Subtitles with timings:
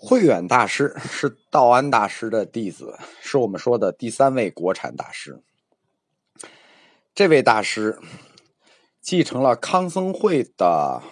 [0.00, 5.42] 慧远大师是道安大师的弟子，是我们说的第三位国产大师。
[7.12, 7.98] 这位大师
[9.00, 11.02] 继承了康僧会的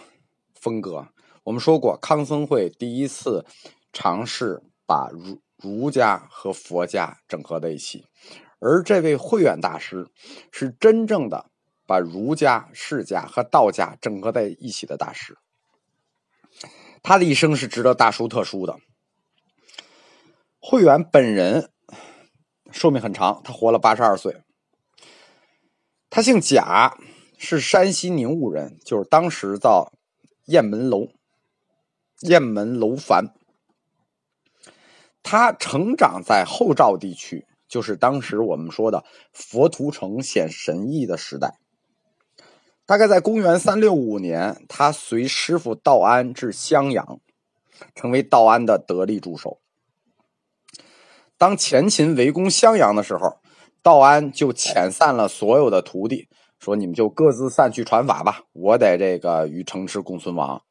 [0.55, 1.09] 风格。
[1.43, 3.45] 我们说过，康僧会第一次
[3.93, 8.07] 尝试把儒儒家和佛家整合在一起，
[8.61, 10.07] 而这位慧远大师
[10.53, 11.51] 是真正的
[11.89, 15.37] 把儒家、释家和道家整合在一起的大师。
[17.03, 18.79] 他的一生是值得大书特书的。
[20.59, 21.71] 慧远本人
[22.73, 24.43] 寿命很长，他活了八十二岁。
[26.11, 26.97] 他姓贾，
[27.39, 29.93] 是山西宁武人，就是当时叫
[30.47, 31.09] 雁门楼，
[32.21, 33.35] 雁门楼烦。
[35.23, 41.59] 他成长在后赵地区，就是当时我们说的佛图澄显神意的时代。
[42.87, 47.19] 大概在公元三六五年，他随师傅道安至襄阳，
[47.97, 49.59] 成为道安的得力助手。
[51.37, 53.39] 当前秦围攻襄阳的时候，
[53.83, 56.29] 道安就遣散了所有的徒弟，
[56.61, 60.63] 说：“你们就各自散去传法吧，我得这个与城池共存亡。”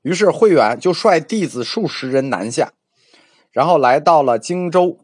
[0.00, 2.72] 于是慧远就率弟子数十人南下，
[3.52, 5.00] 然后来到了荆州，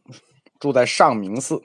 [0.59, 1.63] 住在上明寺，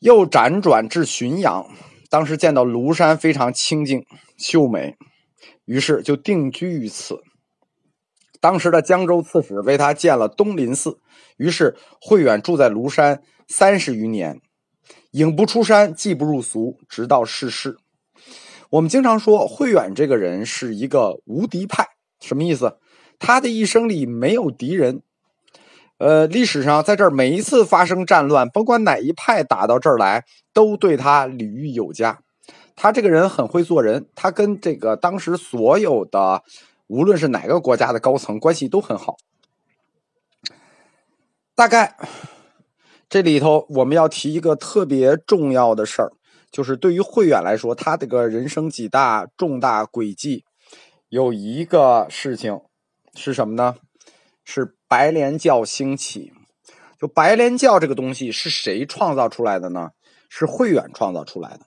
[0.00, 1.66] 又辗转至浔阳。
[2.12, 4.04] 当时见到庐山非常清静
[4.36, 4.98] 秀美，
[5.64, 7.22] 于是就定居于此。
[8.38, 10.98] 当时的江州刺史为他建了东林寺，
[11.38, 14.42] 于是慧远住在庐山三十余年，
[15.12, 17.78] 影不出山，技不入俗，直到逝世。
[18.68, 21.86] 我们经常说慧远这个人是一个无敌派，
[22.20, 22.76] 什么意思？
[23.18, 25.00] 他的一生里没有敌人。
[26.02, 32.18] 呃，历史上在这儿每一次发生战乱，甭管哪一派打到这儿来，都对他礼遇有加。
[32.74, 36.42] 他这个人很会做人，他跟这个当时所有的，
[36.88, 39.14] 无论是哪个国家的高层关系都很好。
[41.54, 41.96] 大概
[43.08, 46.10] 这里头我们要提一个特别重要的事儿，
[46.50, 50.44] 就是对于慧远来说，他这个人生几大重大轨迹，
[51.10, 52.58] 有一个事情
[53.14, 53.76] 是什么呢？
[54.44, 54.76] 是。
[54.92, 56.34] 白莲教兴起，
[57.00, 59.92] 就白莲教这个东西是谁创造出来的呢？
[60.28, 61.60] 是慧远创造出来的。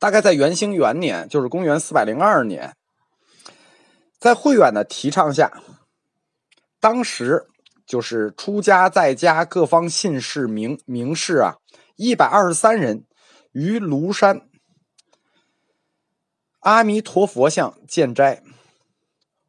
[0.00, 2.74] 大概在元兴元年，就是公元四百零二年，
[4.18, 5.62] 在慧远的提倡下，
[6.80, 7.46] 当时
[7.86, 11.58] 就是出家在家各方信士名名士啊，
[11.94, 13.04] 一百二十三人
[13.52, 14.40] 于庐山
[16.62, 18.42] 阿弥陀佛像建斋。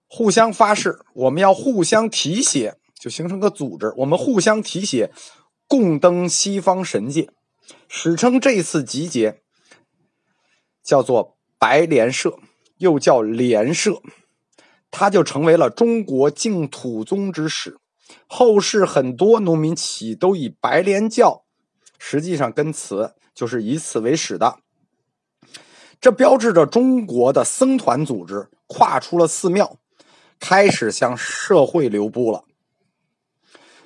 [0.08, 3.94] 互相发誓，我们要互相提携，就形成个组织。
[3.98, 5.12] 我们互相提携，
[5.68, 7.30] 共登西方神界。
[7.90, 9.42] 史称这次集结
[10.82, 12.40] 叫做白莲社，
[12.78, 14.02] 又叫莲社，
[14.90, 17.78] 它就成为了中国净土宗之始。
[18.26, 21.44] 后世很多农民起义都以白莲教，
[22.00, 24.60] 实际上跟此就是以此为始的。
[26.00, 29.78] 这标志着中国的僧团组织跨出了寺庙。
[30.40, 32.44] 开始向社会流布了。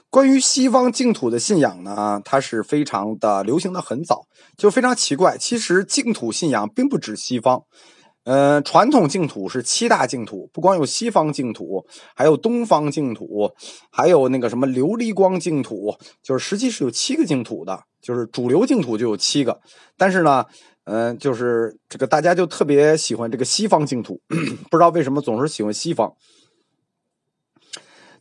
[0.09, 4.25] 关于西方净土的信仰呢，它是非常的流行的很早，
[4.57, 5.37] 就非常奇怪。
[5.37, 7.63] 其实净土信仰并不止西方，
[8.25, 13.53] 呃，传统净土是七大净土，不光有西方净土，还有东方净土，
[13.89, 19.61] 还有那个什么琉璃光净土，就是实际是有七个净土的，就是主流净土就有七个。
[19.95, 20.45] 但是呢，
[20.83, 24.19] 嗯，就是这个大家就特别喜欢这个西方净土，
[24.69, 26.13] 不知道为什么总是喜欢西方。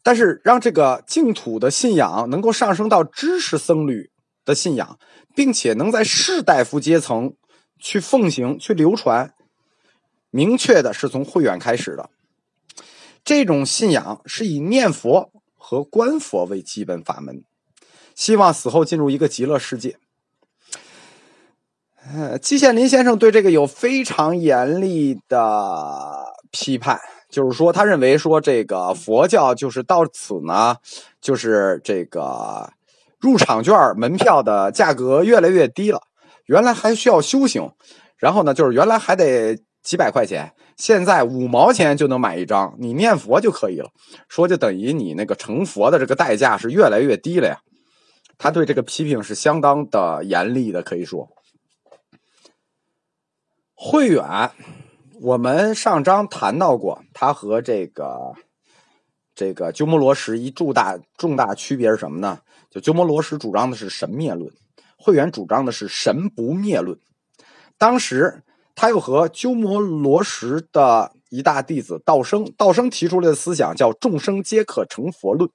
[0.02, 4.10] 但是让这个净土的信仰能够上升到知识僧侣
[4.44, 4.98] 的信仰，
[5.34, 7.34] 并且能在士大夫阶层
[7.78, 9.34] 去奉行、去流传，
[10.30, 12.10] 明确的是从慧远开始的。
[13.22, 17.44] 这种信仰是以念佛和观佛为基本法门，
[18.14, 19.98] 希望死后进入一个极乐世界。
[22.12, 26.98] 呃，季羡林先生对这个有非常严厉的批判。
[27.30, 30.76] 就是说，他认为说这个佛教就是到此呢，
[31.20, 32.72] 就是这个
[33.20, 36.02] 入场券门票的价格越来越低了。
[36.46, 37.70] 原来还需要修行，
[38.16, 43.90] 然后呢，就是原来还得几百块钱，现在五毛钱就能买一张，你念佛就可以了。
[44.28, 47.60] 说就等于你那个成佛的这个代价是越来越低了呀。
[48.36, 51.28] 他对这个批评是相当的严厉的，可以说，
[53.74, 54.50] 慧远。
[55.22, 58.32] 我们上章谈到过，他和这个
[59.34, 62.38] 这个鸠摩罗什一重大重大区别是什么呢？
[62.70, 64.50] 就鸠摩罗什主张的是神灭论，
[64.96, 66.98] 慧远主张的是神不灭论。
[67.76, 68.42] 当时
[68.74, 75.50] 他又和鸠摩罗什的一大弟子道生，道生提出来的思想叫众生皆可成佛论，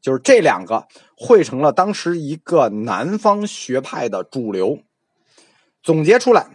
[0.00, 0.86] 就是这两个
[1.16, 4.78] 汇成了当时一个南方学派的主流，
[5.82, 6.46] 总结出来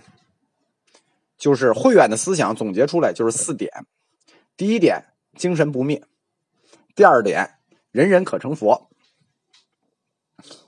[1.40, 3.88] 就是慧远的思想，总结出来就是四点：
[4.56, 5.06] 第一点，
[5.36, 6.02] 精神不灭；
[6.96, 7.58] 第二点，
[7.92, 8.90] 人人可成佛；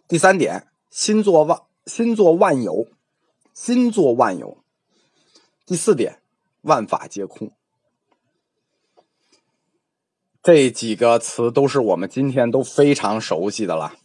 [0.08, 2.88] 第三点，心作万心作万有，
[3.54, 4.58] 心作万有；
[5.68, 6.18] 第四点。
[6.64, 7.52] 万法皆空，
[10.44, 13.96] 这几个词都是我们今天都非常熟悉的了。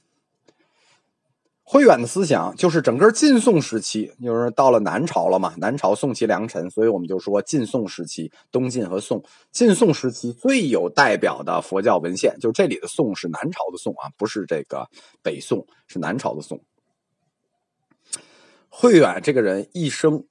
[1.68, 5.52] 慧远的思想就是整个晋宋时期，就是到了南朝了嘛。
[5.56, 9.20] 南朝宋齐梁陈，所以我们就说晋宋时期，东晋和宋。
[9.50, 14.88] 晋宋时期最有代表的佛教文献，就这里的宋是南朝的宋啊，不是这个
[15.24, 16.62] 北宋，是南朝的宋。
[18.68, 20.24] 慧远这个人一生。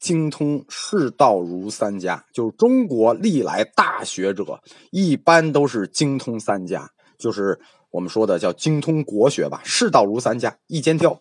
[0.00, 4.58] 精通世道儒三家，就是中国历来大学者
[4.90, 6.88] 一般都是精通三家，
[7.18, 9.60] 就是我们说的叫精通国学吧。
[9.64, 11.20] 世道儒三家一肩挑，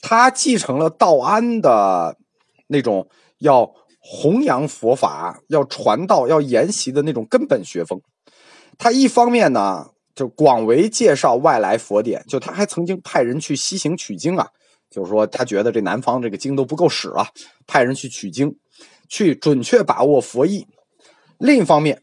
[0.00, 2.16] 他继承了道安的
[2.66, 8.00] 那种要弘扬佛法、要传道、要研习的那种根本学风。
[8.78, 14.48] 他一方面呢，就广为介绍外来佛典，就他还曾经派人去西行取经啊。
[14.90, 17.28] 就是说，他觉得这南方这个经都不够使了，
[17.66, 18.56] 派人去取经，
[19.06, 20.66] 去准确把握佛意。
[21.38, 22.00] 另一方面，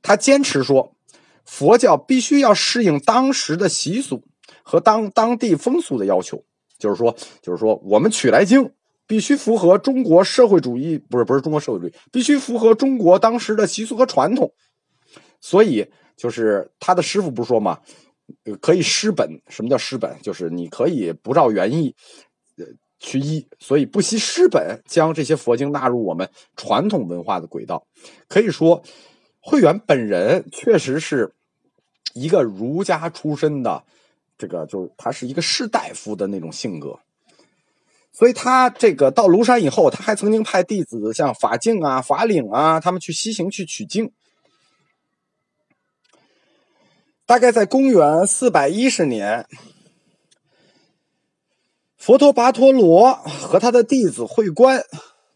[0.00, 0.94] 他坚持说，
[1.44, 4.22] 佛教必须要适应当时的习俗
[4.62, 6.44] 和当当地风俗的要求。
[6.78, 8.72] 就是说，就是说，我们取来经
[9.06, 14.52] 必须符合中国社会主义，不是不是中国社会主义，必须符合中国当时的习俗和传统。
[15.40, 15.86] 所以，
[16.16, 17.78] 就是他的师傅不是说吗？
[18.60, 20.16] 可以失本，什么叫失本？
[20.22, 21.94] 就是你可以不照原意，
[22.56, 22.64] 呃，
[22.98, 27.86] 去医，所以不惜失本，将这些佛经纳入我们传统文化的轨道。
[28.26, 28.82] 可以说，
[29.42, 31.34] 慧远本人确实是
[32.14, 33.82] 一个儒家出身的，
[34.38, 37.00] 这个就是他是一个士大夫的那种性格。
[38.12, 44.12] 所以他这个到庐山以后，他还曾经派弟子像法净啊、法领啊，他们去西行去取经。
[47.24, 49.48] 大概在公元四百一十年，
[51.96, 54.84] 佛陀跋陀罗和他的弟子慧观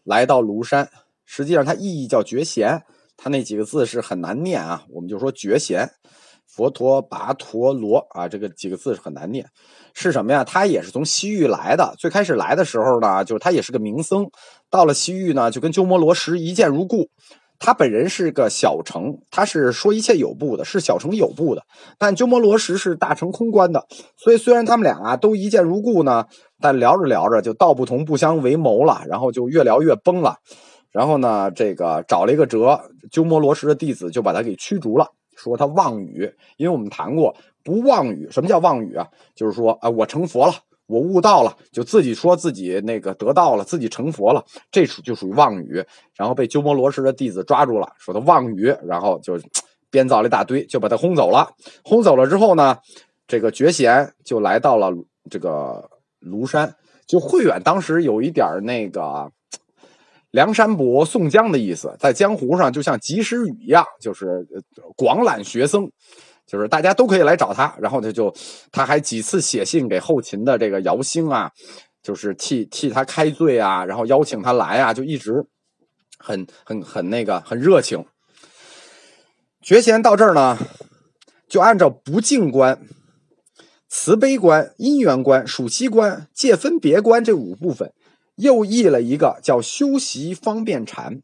[0.03, 0.91] 来到庐山。
[1.25, 2.83] 实际上，它意义叫觉贤，
[3.17, 4.83] 他那几个字是很难念啊。
[4.89, 5.89] 我们就说觉贤，
[6.45, 9.45] 佛陀跋陀罗啊，这个几个字是很难念。
[9.93, 10.43] 是什么呀？
[10.43, 11.95] 他也是从西域来的。
[11.97, 14.29] 最开始来的时候呢，就是他也是个名僧。
[14.69, 17.09] 到了西域呢，就跟鸠摩罗什一见如故。
[17.59, 21.63] 他本人是个小乘，他是说一切有部的，是小乘有部的。
[21.97, 26.27] 但鸠摩罗什是大乘空观的，所以虽然他们俩啊都一见如故呢，
[26.61, 30.35] 但聊着聊着就道不同不相为谋了，然后就越聊越崩了。
[30.91, 32.79] 然后呢，这个找了一个辙，
[33.11, 36.33] 鸠摩罗什的弟子就把他给驱逐了，说他妄语。
[36.57, 39.07] 因为我们谈过，不妄语，什么叫妄语啊？
[39.35, 40.53] 就是说啊，我成佛了。
[40.87, 44.41] 我悟道了，就自己说自己那个得道了，自己成佛了，
[44.71, 45.83] 这属就属于妄语。
[46.15, 49.37] 然后被鸠摩罗什的弟子抓住了，说他妄语，然后就
[49.91, 51.49] 编造了一大堆，就把他轰走了。
[51.83, 52.77] 轰走了之后呢，
[53.27, 54.89] 这个觉贤就来到了
[55.29, 55.89] 这个
[56.21, 56.73] 庐山。
[57.05, 59.29] 就慧远当时有一点那个
[60.31, 64.45] 梁山伯宋江的意思，在江湖上就像及时雨一样，就是
[64.95, 65.89] 广揽学僧。
[66.45, 68.33] 就是大家都可以来找他，然后他就
[68.71, 71.51] 他还几次写信给后秦的这个姚兴啊，
[72.01, 75.45] 就是替替他开罪啊，然后邀请他来啊，就一直
[76.17, 78.05] 很很很那个很热情。
[79.61, 80.57] 觉贤到这儿呢，
[81.49, 82.79] 就按照不净观、
[83.89, 87.91] 慈悲观、因缘观、属息观、界分别观这五部分，
[88.37, 91.21] 又译了一个叫修习方便禅。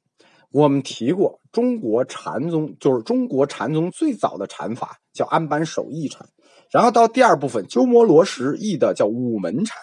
[0.51, 6.27] 我们提过，中国禅宗就是中国禅宗最早的禅法叫安般守意禅，
[6.69, 9.77] 然后到第二部分鸠摩罗什译的叫五门禅，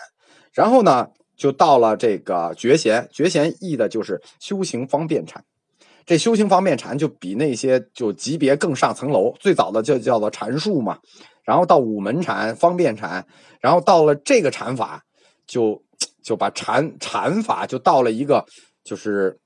[0.52, 5.44] 然后呢就到了这个觉贤，觉贤译的就是修行方便禅。
[6.06, 10.98] 这修行方便禅就比那些就级别更上层楼，最早的就叫做禅术嘛，
[11.44, 13.26] 然后到五门禅、方便禅，
[13.60, 15.02] 然后到了这个禅法，
[15.46, 15.82] 就
[16.22, 18.44] 就把禅禅法就到了一个
[18.84, 19.38] 就是。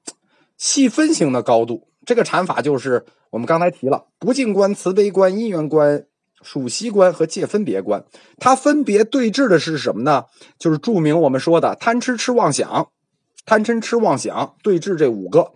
[0.57, 6.07] 细分型的高度，这个禅法就是我们刚才提了不净观、慈悲观、因缘观、
[6.43, 8.05] 属息观和界分别观。
[8.39, 10.27] 它分别对峙的是什么呢？
[10.57, 12.89] 就是著名我们说的贪吃吃妄想，
[13.45, 15.53] 贪嗔痴妄想对峙这五个。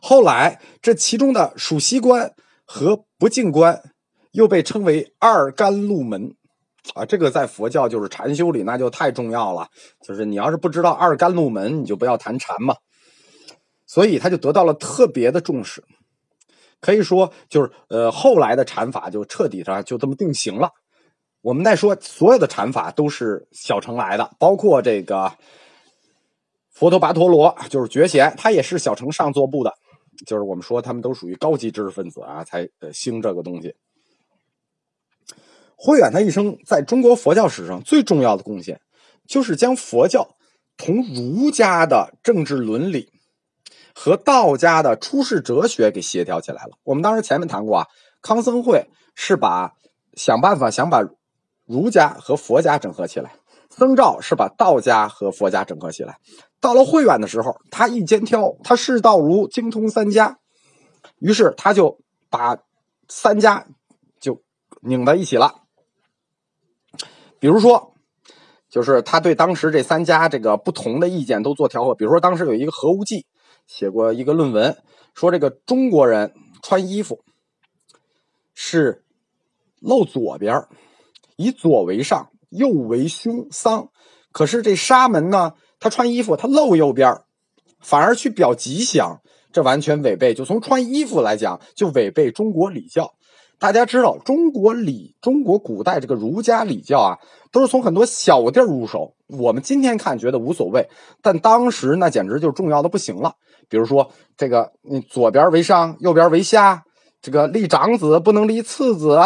[0.00, 2.32] 后来这其中的属息观
[2.64, 3.82] 和不净观
[4.30, 6.36] 又被称为二甘露门
[6.94, 9.68] 啊，这个在佛教就是禅修里那就太重要了。
[10.02, 12.76] 就是你要是不知道二甘露门，你就不要谈禅嘛。
[13.86, 15.82] 所以他就得到了特别的重视。
[16.80, 20.70] 可以说，就是呃，后来的禅法就彻底上就这么定型了。
[21.42, 25.32] 我们再说，所有的禅法都是小乘来的，包括这个
[26.70, 29.74] 佛陀跋陀罗，就是觉贤，他也是小乘上座部的。
[30.26, 33.74] 就是我们说，他们都属于高级知识分子啊，才呃兴这个东西。
[35.82, 38.82] 慧远他一生在中国佛教史上最重要的贡献，
[39.26, 40.36] 就是将佛教
[40.76, 43.10] 同儒家的政治伦理
[43.94, 46.72] 和道家的出世哲学给协调起来了。
[46.84, 47.86] 我们当时前面谈过啊，
[48.20, 49.72] 康僧会是把
[50.12, 51.02] 想办法想把
[51.64, 53.32] 儒家和佛家整合起来，
[53.70, 56.18] 僧肇是把道家和佛家整合起来。
[56.60, 60.38] 到了慧远的时候，他一肩挑，他视道儒精通三家，
[61.20, 62.58] 于是他就把
[63.08, 63.66] 三家
[64.20, 64.42] 就
[64.82, 65.62] 拧在一起了。
[67.40, 67.94] 比如说，
[68.68, 71.94] 就是他对当时这三家这个不同的意见都做调和。
[71.94, 73.26] 比如说，当时有一个何无忌
[73.66, 74.76] 写过一个论文，
[75.14, 77.24] 说这个中国人穿衣服
[78.54, 79.02] 是
[79.80, 80.66] 露左边
[81.36, 83.88] 以左为上，右为胸丧。
[84.32, 87.22] 可是这沙门呢，他穿衣服他露右边
[87.80, 90.34] 反而去表吉祥，这完全违背。
[90.34, 93.14] 就从穿衣服来讲，就违背中国礼教。
[93.60, 97.18] 大家知道，中国礼，中国古代这个儒家礼教啊，
[97.52, 99.14] 都是从很多小地儿入手。
[99.28, 100.88] 我们今天看觉得无所谓，
[101.20, 103.34] 但当时那简直就是重要的不行了。
[103.68, 106.82] 比如说，这个你左边为上，右边为下，
[107.20, 109.20] 这个立长子不能立次子，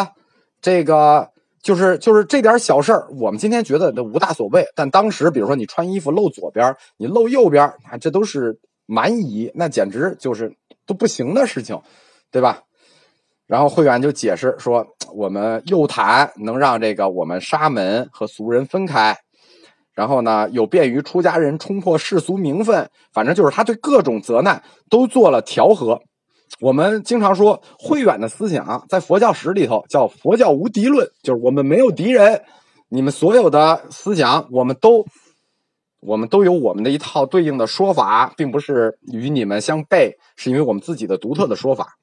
[0.60, 1.30] 这个
[1.62, 4.66] 就是就是这点小事儿，我们今天觉得都无大所谓。
[4.74, 10.52] 但当时，比如说你穿衣服露左边，你露右边，啊，这都是蛮夷，那简直就是
[10.86, 11.80] 都不行的事情，
[12.32, 12.64] 对吧？
[13.46, 19.14] 然后慧远就解释说：“我们右袒能让这个我们沙门和俗人分开，
[19.92, 22.88] 然后呢，有便于出家人冲破世俗名分。
[23.12, 26.00] 反正就是他对各种责难都做了调和。
[26.60, 32.42] 我们经常说慧远的思想在佛教史里头叫佛教无敌论，就是我们没有敌人，
[32.88, 35.04] 你们所有的思想我们都
[36.00, 41.94] 我们都有我们的一套对应的说法，并不是与你们相悖，是因为我们自己的独特的说法。”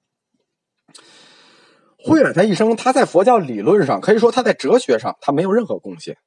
[2.04, 6.18] 慧远他一生，他在佛教理论上可以说他在哲学上他没有任何贡献，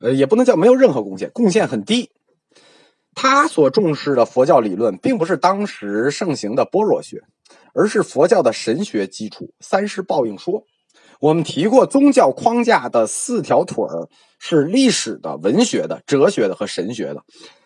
[0.00, 2.10] 呃，也不能叫没有任何贡献，贡献很低。
[3.14, 7.22] 他所重视的佛教理论，并不是当时盛行的般若学，
[7.74, 10.64] 而是佛教的神学基础——三世报应说。
[11.18, 17.24] 我们提过，宗教框架的四条腿儿是历史的、文学的、哲学的和神学的，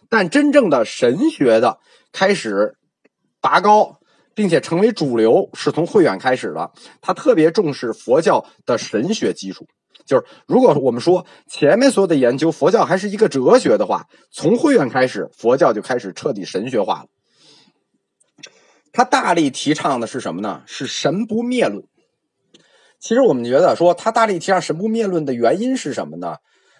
[0.09, 1.79] 但真正的神学的
[2.11, 2.77] 开始
[3.41, 4.01] 拔高。
[4.35, 6.71] 并且成为主流是从慧远开始的。
[7.01, 9.67] 他特别重视佛教的神学基础，
[10.05, 17.07] 就是如果我们说前面所有的研究佛教还是一个哲学的话，从慧远开始，佛教就开始彻底神学化了。
[18.93, 20.63] 他大力提倡的是什么呢？
[20.67, 21.85] 是神不灭论。
[23.01, 26.37] 其实我们觉得说他大力提倡神不灭论的原因是什么呢？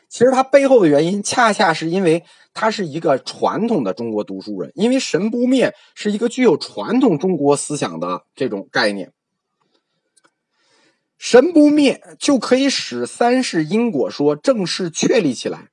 [0.09, 9.13] 其实他背后的原因，恰恰是因为他是一个传统的中国读书人，因为神不灭是一个具有传统中国思想的这种概念，
[11.19, 15.69] 神不灭就可以使三世因果说正式确立起来。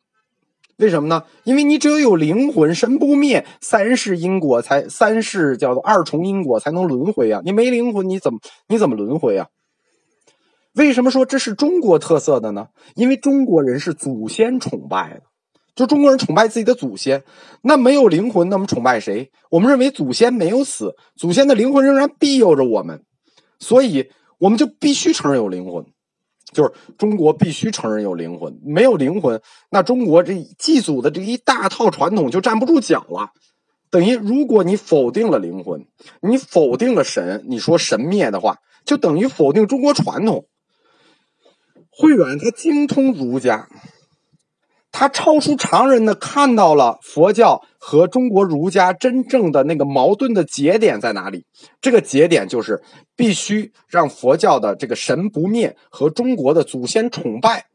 [0.78, 1.26] 为什么呢？
[1.44, 7.40] 因为你只有有灵魂，神不灭，三世因果才三世叫做二重因果才能轮回啊！
[7.46, 9.46] 你没灵魂，你怎么你怎么轮回啊？
[10.74, 12.68] 为什么说这是中国特色的呢？
[12.96, 15.24] 因为中国人是祖先崇拜的，
[15.76, 17.24] 就中国人崇拜自己的祖先。
[17.62, 19.32] 那没有灵魂，那么崇拜谁？
[19.50, 23.04] 我们认为祖先没有死，祖先的灵魂仍然庇佑着我们，
[23.60, 24.10] 所以
[24.40, 25.86] 我们就必须承认有灵魂。
[26.54, 33.30] 就是中国必须承认有灵魂，没有灵魂，那中国这祭祖的这一大套传统就站不住脚了。
[33.90, 35.86] 等于如果你否定了灵魂，
[36.22, 40.46] 你否定了神，你说神灭的话，就等于否定中国传统。
[41.92, 43.68] 慧远他精通儒家，
[44.92, 51.46] 他超出常人的看到了佛教和中国儒家真正的那个矛盾的节点在哪里。
[51.80, 52.82] 这个节点就是
[53.16, 57.68] 必须让佛教的这个神不灭和中国的祖先崇拜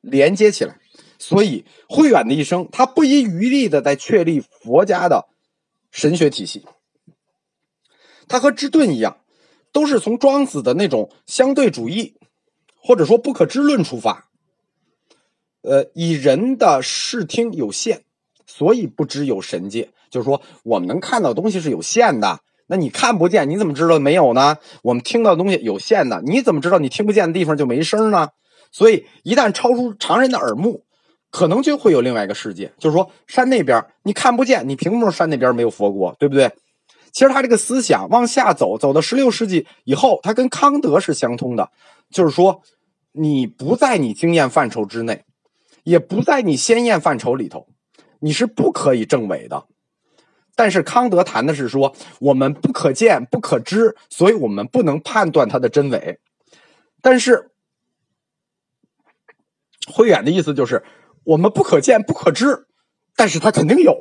[0.00, 0.78] 连接起来。
[1.18, 5.26] 所以慧远的一生，他不遗余力的在确立佛家的
[5.90, 6.64] 神学体系。
[8.28, 9.18] 他和芝顿一样，
[9.72, 12.14] 都是从庄子的那种相对主义。
[12.82, 14.28] 或者说不可知论出发，
[15.62, 18.02] 呃，以人的视听有限，
[18.46, 19.90] 所以不知有神界。
[20.10, 24.56] 就是说，我们能看到东西是有限的，那你看不见，你怎么知道没有呢？
[24.82, 28.30] 我们听到的东西有限的，你怎么知道你听不见的地方就没声呢？
[28.72, 30.84] 所以，一旦超出常人的耳目，
[31.30, 32.72] 可能就会有另外一个世界。
[32.78, 36.16] 就是说，山那边你看不见，你凭什么山那边没有佛国？
[36.18, 36.50] 对不对？
[37.12, 41.70] 其实他这个思想往下走，走到十六世纪以后，他跟康德是相通的，
[42.10, 42.62] 就是说，
[43.12, 45.24] 你不在你经验范畴之内，
[45.82, 47.66] 也不在你先验范畴里头，
[48.20, 49.66] 你是不可以证伪的。
[50.54, 56.18] 但是康德谈的是说，我们不可见、不可知，所以我们不能判断它的真伪。
[57.00, 57.50] 但是
[59.86, 60.84] 慧远的意思就是，
[61.24, 62.66] 我们不可见、不可知，
[63.16, 63.96] 但是它肯定有，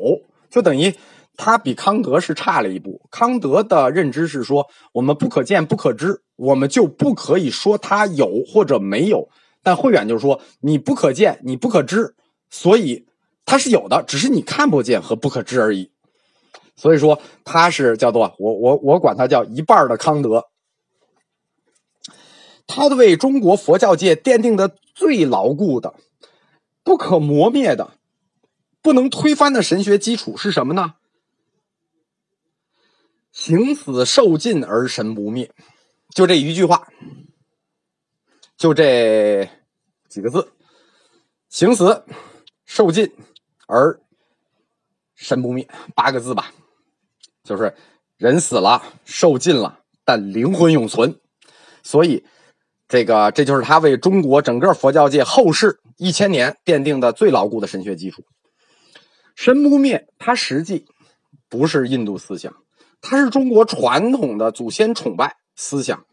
[0.49, 0.93] 就等于
[1.41, 3.01] 他比康德是差了一步。
[3.09, 9.29] 康德的认知是说，我们不可见、不可知，我们就不可以说它有或者没有。
[9.63, 12.13] 但慧远就是说，你不可见，你不可知，
[12.49, 13.07] 所以
[13.45, 15.91] 它是有的，只是你看不见和不可知而已。
[16.75, 20.47] 所以说，他是叫做我我我管他叫一半的康德。
[22.67, 25.93] 他为中国佛教界奠定的最牢固的、
[26.83, 27.91] 不可磨灭的、
[28.81, 30.95] 不能推翻的神学基础是什么呢？
[33.31, 35.51] 行死受尽而神不灭，
[36.15, 36.87] 就这一句话，
[38.57, 39.49] 就这
[40.07, 40.51] 几个字：
[41.49, 42.03] 行死
[42.65, 43.11] 受尽
[43.67, 43.99] 而
[45.15, 46.53] 神不灭，八个字吧。
[47.43, 47.75] 就是
[48.17, 51.19] 人死了，受尽了，但灵魂永存，
[51.81, 52.23] 所以
[52.87, 58.23] 这个这就是他为中国整个佛教界后世一千年奠定的最牢固的神学基础。
[59.35, 60.85] 神不灭，它实际
[61.47, 62.53] 不是印度思想，
[63.01, 66.05] 它是中国传统的祖先崇拜思想。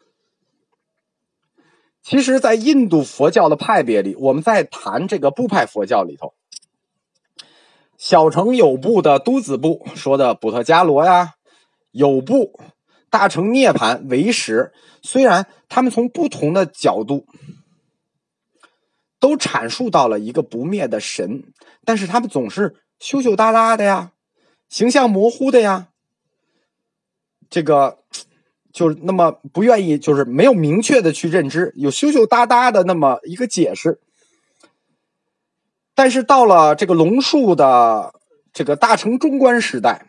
[2.02, 6.34] 其实，在印度佛教的派别里，我们在谈这个部派佛教里头。
[7.98, 11.34] 小乘有部的都子部说的布特伽罗呀，
[11.90, 12.60] 有部
[13.10, 17.26] 大乘涅盘为实，虽然他们从不同的角度
[19.18, 21.52] 都阐述到了一个不灭的神，
[21.84, 24.12] 但是他们总是羞羞答答的呀，
[24.68, 25.88] 形象模糊的呀，
[27.56, 28.00] 这个
[28.70, 33.98] 就是那么不愿意，就是没有明确的去认知，有羞羞答答的那么一个解释。
[35.94, 38.12] 但是到了这个龙树的
[38.52, 40.04] 这个大乘中观时代，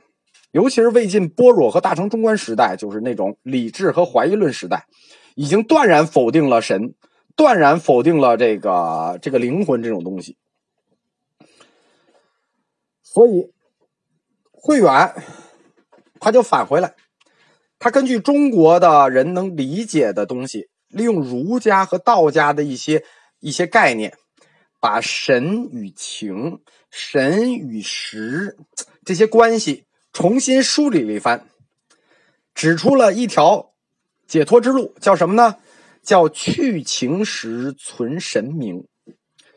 [0.51, 4.87] 尤其是魏晋般若和大乘中观时代，就是那种理智和怀疑论时代，
[5.35, 6.95] 已经断然否定了神，
[7.37, 10.35] 断然否定了这个这个灵魂这种东西。
[13.01, 13.53] 所以，
[14.51, 15.13] 慧远
[16.19, 16.95] 他就返回来，
[17.79, 23.03] 他根据中国的人能理解的东西，利用儒家和道家的一些
[23.39, 24.17] 一些概念。
[24.79, 26.59] 把神与情、
[26.91, 28.55] 神与实
[29.03, 31.47] 这些关系重新梳理了一番，
[32.53, 33.73] 指出了一条
[34.27, 35.55] 解脱之路，叫什么呢？
[36.03, 38.87] 叫去情时存神明。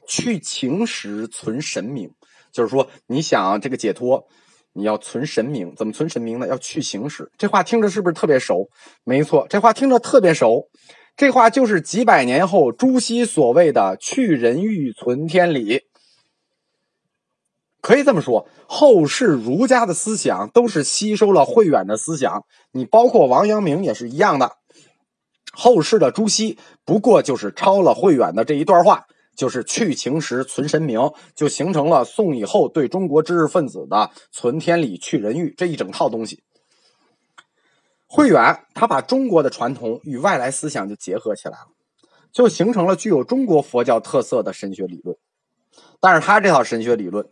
[0.09, 2.13] 去情时存神明，
[2.51, 4.27] 就是说，你想这个解脱，
[4.73, 5.75] 你要存神明。
[5.77, 6.47] 怎么存神明呢？
[6.49, 7.31] 要去情时。
[7.39, 8.69] 这话听着是不是特别熟？
[9.05, 10.69] 没错，这话听着特别熟。
[11.17, 15.83] 这话就是几百年后朱熹所谓的“去人欲，存天理”。
[17.83, 24.53] 可以这么说，后世儒家的思想都是吸收了慧远的思想，你包括王阳明也是一样的。
[25.53, 29.07] 后世的朱熹不过就是抄了慧远的这一段话，
[29.41, 31.01] 就是“去情时，存神明”，
[31.35, 36.43] 就形成了宋以后对中国知识分子的“存天理，去人欲”这一整套东西。
[38.07, 41.69] 慧远他把中国的传统与外来思想就结合起来了，
[42.31, 45.17] 就形成了具有中国佛教特色的神学理论。
[46.01, 47.27] 但是他这套神学理论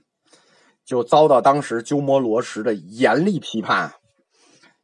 [0.87, 3.92] 就遭到当时鸠摩罗什的严厉批判，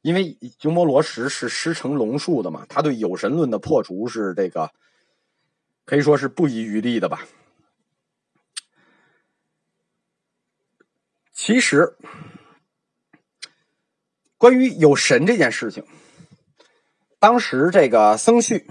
[0.03, 4.71] 因为鸠摩罗什是师承龙树的嘛，他对有神论的破除是这个
[5.85, 7.27] 可以说是不遗余力的吧。
[11.33, 11.97] 其实。
[14.37, 15.83] 关于有神这件事情，
[17.19, 18.67] 当时这个僧绪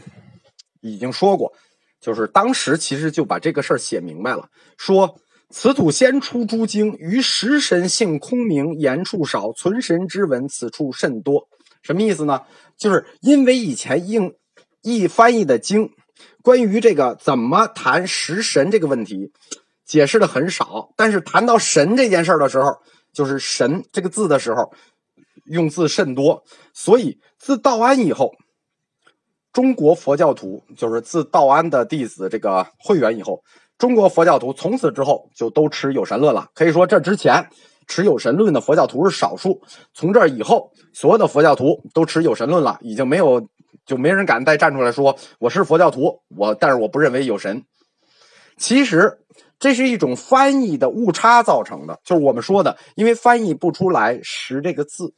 [0.82, 1.54] 已经说过，
[2.00, 11.48] 就是当时其实就把这个事儿写明白了，说此土先出诸经，于实神性空明，言处少，存神之文此处甚多。
[11.82, 12.46] 什么意思呢？
[12.78, 14.36] 就是因为以前应
[14.84, 15.92] 译翻译的经，
[16.44, 19.32] 关于这个怎么谈实神这个问题，
[19.84, 22.78] 解释的很少，但是谈到神这件事儿的时候，
[23.12, 24.72] 就是神这个字的时候。
[25.48, 26.42] 用字甚多，
[26.74, 28.32] 所以自道安以后，
[29.52, 33.44] 中国佛教徒就是自道安的弟子这个慧远以后，
[33.78, 36.48] 中国佛教徒从此之后就都持有神论了。
[36.56, 37.50] 可以说，这之前
[37.88, 39.62] 持有神论的佛教徒是少数，
[39.94, 43.46] 从这以后，所有的佛教徒都持有神论了，已经没有，
[43.86, 47.64] 就没人敢再站出来说我是佛教徒，我但是我不认为有神。
[48.58, 49.20] 其实
[49.60, 55.14] 这是一种翻译的误差造成的，就是我们说的，因为翻译不出来“识”这个字。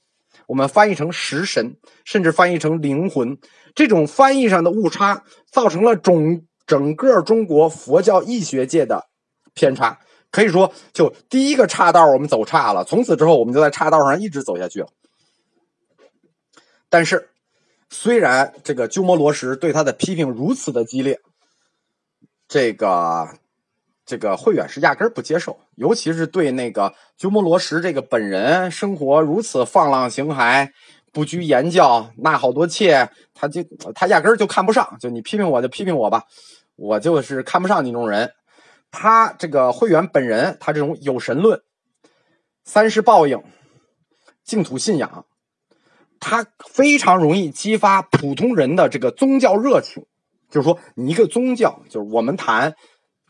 [0.47, 3.37] 我们翻译成食神，甚至翻译成灵魂。
[3.73, 9.07] 这种翻译上的误差，造成了总整个中国佛教易学界的
[9.53, 9.99] 偏差。
[10.31, 14.87] 可以说，就第一个岔道我们走岔了，从此之后我们就在岔道上一直走下去了。
[16.89, 17.29] 但是，
[17.89, 21.19] 虽然这个鸠摩罗什对他的批评如此的激烈，
[22.47, 23.29] 这个
[24.05, 30.71] 这个慧远是压根儿不接受，尤其是对那个鸠摩罗什这个本人生活如此放浪形骸、
[31.11, 34.97] 不拘言教，纳好多妾，他就他压根儿就看不上。
[34.99, 36.23] 就你批评我就批评我吧，
[36.75, 38.31] 我就是看不上你这种人。
[38.91, 41.61] 他这个慧远本人，他这种有神论、
[42.63, 43.43] 三世报应、
[44.43, 45.25] 净土信仰，
[46.19, 50.03] 他非常容易激发普通人的这个宗教热情。
[50.49, 52.75] 就是说，你一个宗教，就是我们谈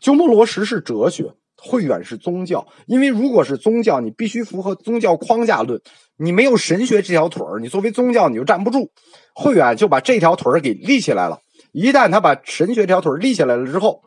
[0.00, 2.68] 鸠摩罗什是哲学，慧远是宗教。
[2.86, 5.80] 因为如果是宗教，你必须符合宗教框架论，
[6.18, 8.92] 你没有神学这条腿儿，你作为宗教你就站不住。
[9.34, 11.40] 慧远就把这条腿儿给立起来了。
[11.72, 14.02] 一旦他把神学这条腿儿立起来了之后，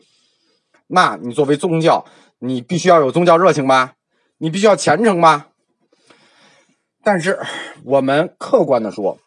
[0.88, 2.06] 那你作为宗教，
[2.40, 3.94] 你必须要有宗教热情吧？
[4.38, 5.48] 你必须要虔诚吧？
[7.04, 7.40] 但是
[7.84, 9.20] 我们客观的说，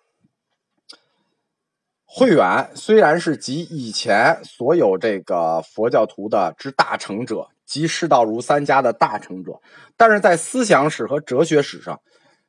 [2.05, 9.61] 慧远虽然是集以前所有这个佛教徒的之大成者，集释道儒三家的大成者，
[9.97, 12.01] 但是在思想史和哲学史上，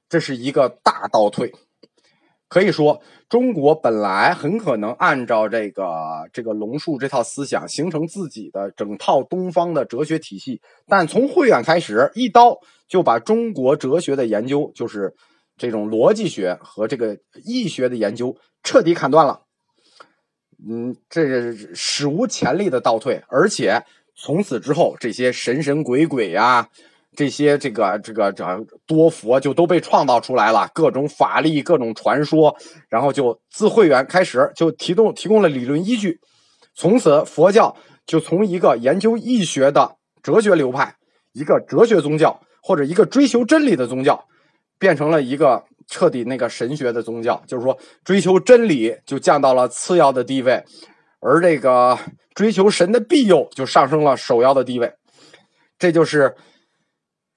[0.09, 1.53] 这是一个大倒退。
[2.53, 10.61] 可以说，中国本来很可能按照这个这个龙树这套思想，形成自己的整套东方的哲学体系。
[10.87, 15.15] 但从慧远开始，一刀就把中国哲学的研究，就是
[15.57, 19.41] 这种逻辑学和这个易学的研究，彻底砍断了。
[20.69, 23.83] 嗯，这是史无前例的倒退，而且
[24.15, 26.69] 从此之后，这些神神鬼鬼呀。
[27.15, 28.43] 这些这个这个这
[28.87, 32.55] 多佛就都被创造出来了，各种法力、各种传说，
[32.89, 36.19] 然后就自慧远开始就提供提供了理论依据，
[36.75, 40.95] 从此佛教就从一个研究易学的哲学流派，
[41.33, 44.25] 一个哲学宗教或者一个追求真理的宗教，
[44.79, 50.63] 变成了一个彻底那个神学的宗教，就是说追求真理就降到了次要的地位，
[51.19, 51.97] 而这个
[52.33, 54.91] 追求神的庇佑就上升了首要的地位，
[55.77, 56.33] 这就是。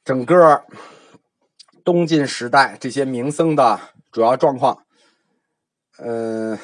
[0.06, 0.64] 整个
[1.84, 3.80] 东晋时代这些名僧的
[4.12, 4.84] 主要状况，
[5.98, 6.56] 呃，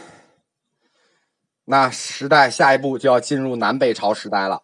[1.65, 4.63] 那时代下一步就要进入南北朝时代了。